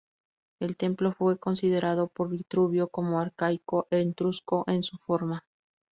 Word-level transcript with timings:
El 0.59 0.77
templo 0.77 1.11
fue 1.13 1.37
considerado 1.37 2.07
por 2.07 2.29
Vitruvio 2.29 2.87
como 2.87 3.19
arcaico 3.19 3.87
y 3.91 3.97
"etrusco" 3.97 4.63
en 4.65 4.81
su 4.81 4.97
forma. 4.97 5.45